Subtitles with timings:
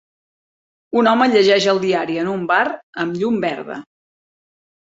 [1.01, 2.65] Un home llegeix el diari en un bar
[3.05, 3.81] amb llum verda.